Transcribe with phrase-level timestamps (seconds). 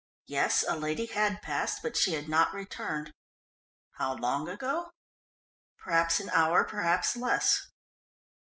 [0.25, 3.13] Yes, a lady had passed, but she had not returned.
[3.99, 4.89] How long ago?
[5.77, 7.67] Perhaps an hour; perhaps less.